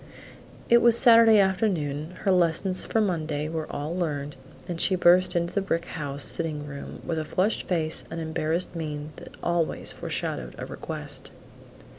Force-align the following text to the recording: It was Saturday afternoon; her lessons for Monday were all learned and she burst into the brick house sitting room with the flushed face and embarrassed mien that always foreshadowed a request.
It 0.67 0.79
was 0.81 0.97
Saturday 0.97 1.37
afternoon; 1.37 2.15
her 2.21 2.31
lessons 2.31 2.83
for 2.83 2.99
Monday 2.99 3.47
were 3.47 3.71
all 3.71 3.95
learned 3.95 4.35
and 4.67 4.81
she 4.81 4.95
burst 4.95 5.35
into 5.35 5.53
the 5.53 5.61
brick 5.61 5.85
house 5.85 6.23
sitting 6.23 6.65
room 6.65 7.01
with 7.05 7.19
the 7.19 7.23
flushed 7.23 7.67
face 7.67 8.03
and 8.09 8.19
embarrassed 8.19 8.75
mien 8.75 9.11
that 9.17 9.29
always 9.43 9.91
foreshadowed 9.93 10.55
a 10.57 10.65
request. 10.65 11.29